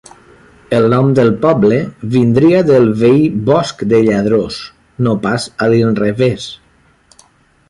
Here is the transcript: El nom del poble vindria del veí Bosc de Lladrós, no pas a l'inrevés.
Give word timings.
El 0.75 0.85
nom 0.93 1.09
del 1.19 1.29
poble 1.43 1.77
vindria 2.15 2.63
del 2.71 2.89
veí 3.03 3.29
Bosc 3.51 3.85
de 3.93 4.03
Lladrós, 4.09 4.61
no 5.09 5.15
pas 5.27 5.47
a 5.67 5.73
l'inrevés. 5.75 6.51